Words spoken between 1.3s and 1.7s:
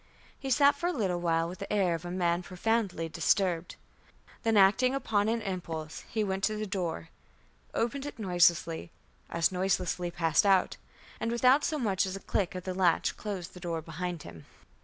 with